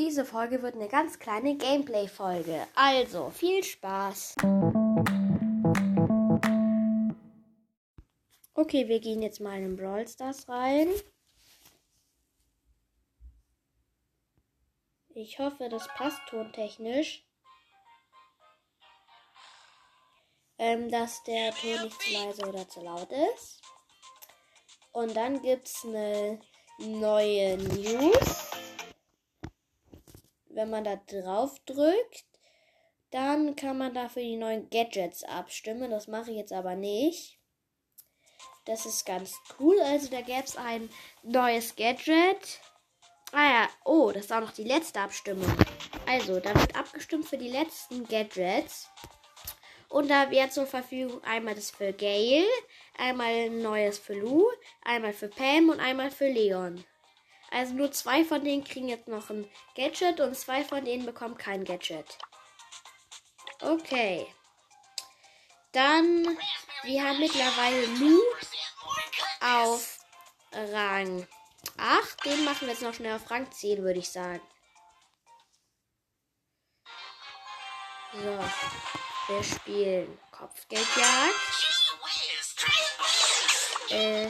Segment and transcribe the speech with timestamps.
[0.00, 2.66] Diese Folge wird eine ganz kleine Gameplay-Folge.
[2.74, 4.36] Also, viel Spaß.
[8.54, 10.88] Okay, wir gehen jetzt mal in Brawl Stars rein.
[15.10, 17.22] Ich hoffe, das passt tontechnisch.
[20.56, 23.60] Ähm, dass der Ton nicht zu leise oder zu laut ist.
[24.92, 26.40] Und dann gibt es eine
[26.78, 28.50] neue News
[30.50, 32.24] wenn man da drauf drückt,
[33.10, 35.90] dann kann man dafür die neuen Gadgets abstimmen.
[35.90, 37.38] Das mache ich jetzt aber nicht.
[38.66, 39.80] Das ist ganz cool.
[39.80, 40.88] Also da gäbe es ein
[41.22, 42.60] neues Gadget.
[43.32, 45.52] Ah ja, oh, das ist auch noch die letzte Abstimmung.
[46.06, 48.88] Also, da wird abgestimmt für die letzten Gadgets.
[49.88, 52.44] Und da wäre zur Verfügung einmal das für Gail,
[52.96, 54.44] einmal ein neues für Lou,
[54.82, 56.84] einmal für Pam und einmal für Leon.
[57.50, 61.36] Also nur zwei von denen kriegen jetzt noch ein Gadget und zwei von denen bekommen
[61.36, 62.18] kein Gadget.
[63.60, 64.26] Okay.
[65.72, 66.38] Dann,
[66.84, 68.20] wir haben mittlerweile Lu
[69.40, 69.98] auf
[70.52, 71.26] Rang
[71.76, 72.24] 8.
[72.24, 74.42] Den machen wir jetzt noch schnell auf Rang 10, würde ich sagen.
[78.12, 78.44] So.
[79.28, 81.34] Wir spielen Kopfgeldjagd.
[83.90, 84.28] Äh,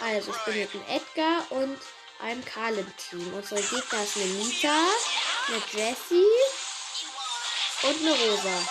[0.00, 1.78] also ich bin mit dem Edgar und
[2.22, 3.34] einem Karl im Team.
[3.34, 4.86] Unsere Gegner ist eine Nita,
[5.48, 6.24] eine Jessie
[7.82, 8.68] und eine Rosa.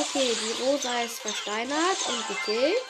[0.00, 2.82] Okay, die Rosa ist versteinert und gekillt.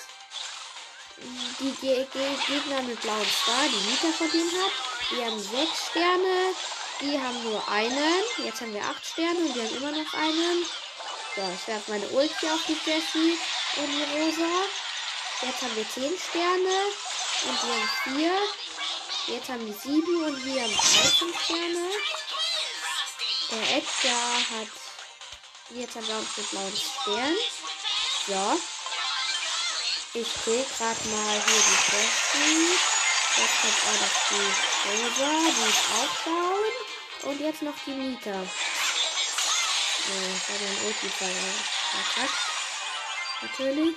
[1.59, 4.73] Die Ge Ge Gegner mit blauen Star, die Nita verdient hat,
[5.11, 6.55] die haben sechs Sterne.
[7.01, 8.23] Die haben nur einen.
[8.45, 10.67] Jetzt haben wir acht Sterne und die haben immer noch einen.
[11.35, 13.39] So, ich werfe meine Ulti auf die Jessie
[13.77, 14.67] und die Rosa.
[15.41, 16.93] Jetzt haben wir zehn Sterne.
[17.43, 18.37] Und wir haben vier.
[19.27, 21.91] Jetzt haben wir sieben und wir haben 13 Sterne.
[23.51, 24.69] Der Edgar hat.
[25.71, 27.37] Jetzt haben wir uns mit blauen Stern.
[28.27, 28.61] So.
[30.13, 32.49] Ich sehe gerade mal hier die Besten.
[33.37, 34.49] Jetzt kommt auch noch die
[34.89, 36.65] Rosa, die auch down.
[37.31, 38.33] Und jetzt noch die Mieter.
[38.33, 38.45] Ja,
[40.37, 42.41] ich habe ein Ulti verkackt.
[43.43, 43.97] Natürlich.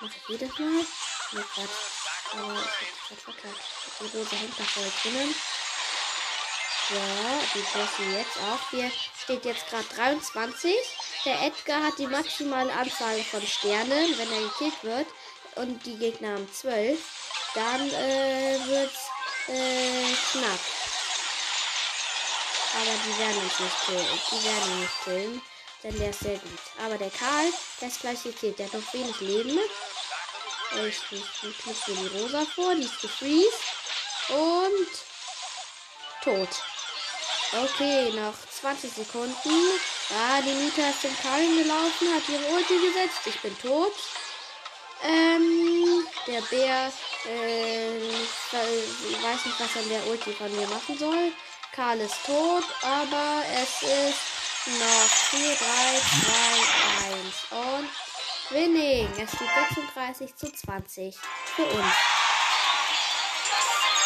[0.00, 0.86] Mach ich jedes Mal.
[1.42, 1.93] Quatsch.
[2.36, 3.60] Aber ich hab verkackt.
[4.00, 5.34] Die Dose hängt da voll drinnen.
[6.90, 8.70] Ja, die Jessie jetzt auch.
[8.70, 8.90] Hier
[9.22, 10.74] steht jetzt gerade 23.
[11.24, 15.06] Der Edgar hat die maximale Anzahl von Sternen, wenn er gekillt wird.
[15.54, 16.98] Und die Gegner haben 12.
[17.54, 19.08] Dann äh, wird's
[19.48, 20.60] äh, knapp.
[22.74, 24.20] Aber die werden uns nicht killen.
[24.30, 25.42] Die werden ihn nicht killen.
[25.84, 26.60] Denn der ist sehr gut.
[26.84, 28.58] Aber der Karl, der ist gleich gekillt.
[28.58, 29.58] Der hat noch wenig Leben.
[30.76, 31.00] Ich
[31.62, 33.60] knüpfe die Rosa vor, die ist gefreezed.
[34.28, 34.88] Und
[36.22, 36.48] tot.
[37.52, 39.80] Okay, noch 20 Sekunden.
[40.10, 43.20] Ah, die Mieter ist zum Kallen gelaufen, hat ihre Ulti gesetzt.
[43.26, 43.92] Ich bin tot.
[45.04, 46.92] Ähm, der Bär,
[47.26, 48.00] äh,
[49.22, 51.32] weiß nicht, was er an der Ulti von mir machen soll.
[51.72, 54.34] Karl ist tot, aber es ist
[54.66, 57.13] noch 4, 3, 2, 1.
[58.50, 59.08] Winning.
[59.18, 62.14] Es steht 36 zu 20 für uns.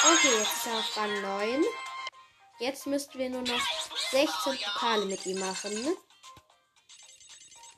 [0.04, 1.64] Okay, jetzt ist er auf Rang 9.
[2.60, 3.60] Jetzt müssten wir nur noch
[4.10, 5.96] 16 Pokale mit ihm machen.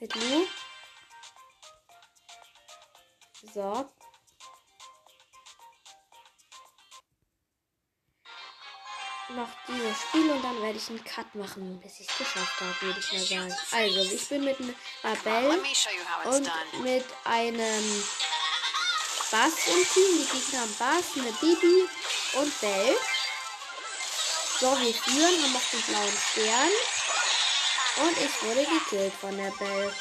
[0.01, 0.47] Mit Lu.
[3.55, 3.89] So.
[9.35, 12.75] Noch dieses Spiel und dann werde ich einen Cut machen, bis ich es geschafft habe,
[12.81, 13.55] würde ich mal sagen.
[13.71, 15.61] Also, ich bin mit einem Abel
[16.25, 18.05] und mit einem
[19.31, 20.19] Bass im Team.
[20.19, 21.89] Die Gegner haben Bass, eine Bibi
[22.35, 22.97] und Bell.
[24.61, 26.71] So, wir führen, haben auch den blauen Stern.
[27.97, 29.93] Und ich wurde gekillt von der Bell.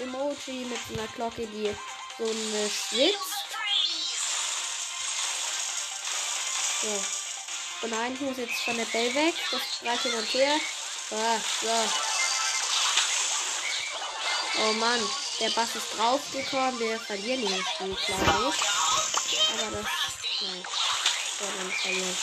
[0.00, 1.74] Emoji mit einer Glocke, die
[2.18, 3.41] so eine schwitzt.
[6.82, 6.88] So.
[7.84, 9.34] Oh nein, ich muss jetzt von der Bell weg.
[9.52, 10.60] Das schreit hin und her.
[11.12, 11.68] Ah, so.
[14.64, 15.00] Oh Mann,
[15.38, 16.80] der Bass ist draufgekommen.
[16.80, 19.60] Wir verlieren ihn Spiel, glaube ich.
[19.60, 19.86] Aber das.
[20.40, 20.64] Nein.
[21.38, 22.16] Wir werden nicht verlieren.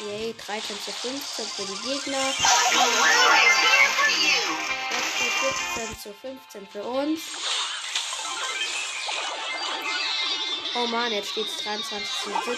[0.00, 2.34] Yay, 13 zu 15 für die Gegner.
[4.90, 7.20] Jetzt steht 17 zu 15 für uns.
[10.72, 12.52] Oh man, jetzt steht es 23 zu 17.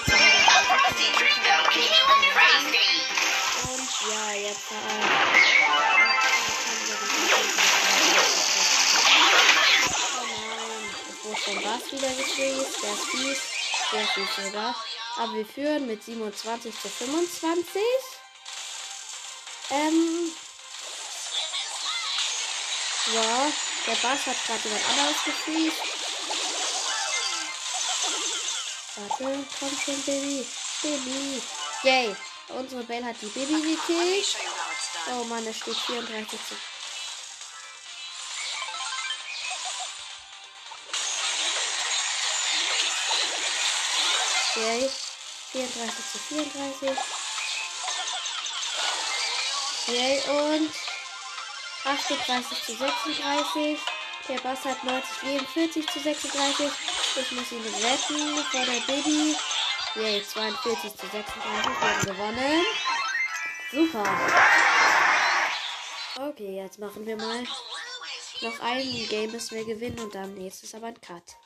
[3.64, 4.70] Und ja, jetzt.
[4.70, 4.74] Äh,
[10.12, 11.36] oh nein.
[11.36, 12.82] vom Bass wieder gefreezed.
[12.82, 13.38] Der ist fies.
[13.90, 14.74] Sehr fies sogar.
[15.16, 17.80] Aber wir führen mit 27 zu 25.
[19.70, 20.32] Ähm.
[23.14, 23.52] Ja,
[23.86, 26.11] der Bass hat gerade jemand anderes gefreezed.
[29.08, 30.46] Warte, komm schon, Baby.
[30.82, 31.42] Baby.
[31.82, 32.16] Yay.
[32.48, 34.36] Unsere Belle hat die Baby gekillt.
[35.10, 36.54] Oh Mann, es steht 34 zu.
[44.60, 44.90] Yay.
[45.52, 46.90] 34 zu 34.
[49.88, 50.70] Yay und
[51.84, 53.78] 38 zu 36.
[54.28, 56.70] Der Bass hat 90 Leben, 40 zu 36.
[57.14, 59.36] Ich muss ihn retten vor der Baby.
[59.96, 61.34] Yay, 42 zu 36.
[61.44, 62.64] Wir haben gewonnen.
[63.70, 64.04] Super.
[66.30, 67.42] Okay, jetzt machen wir mal
[68.40, 71.36] noch ein Game, bis wir gewinnen und dann nächstes aber ein Cut.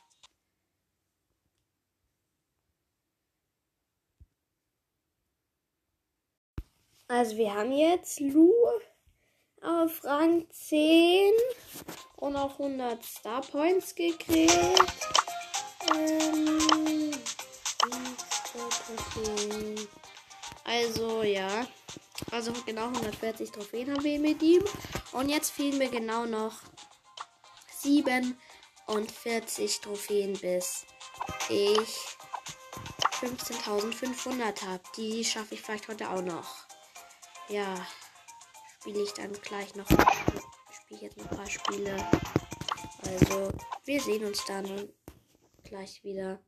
[7.08, 8.52] Also wir haben jetzt Lu
[9.62, 11.32] auf Rang 10
[12.16, 15.25] und auch 100 Star Points gekriegt.
[20.64, 21.66] Also ja,
[22.30, 24.64] also genau 140 Trophäen haben wir mit ihm.
[25.12, 26.54] Und jetzt fehlen mir genau noch
[27.80, 30.86] 47 Trophäen, bis
[31.48, 31.88] ich
[33.20, 34.82] 15.500 habe.
[34.96, 36.66] Die schaffe ich vielleicht heute auch noch
[37.48, 37.74] ja,
[38.80, 39.86] spiele ich dann gleich noch.
[39.88, 41.96] Spiele jetzt noch ein paar Spiele.
[43.04, 43.52] Also,
[43.84, 44.88] wir sehen uns dann
[45.68, 46.42] gleich wieder.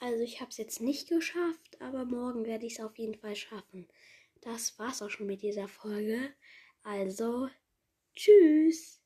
[0.00, 3.36] Also, ich habe es jetzt nicht geschafft, aber morgen werde ich es auf jeden Fall
[3.36, 3.86] schaffen.
[4.40, 6.32] Das war's auch schon mit dieser Folge.
[6.82, 7.48] Also,
[8.14, 8.99] tschüss.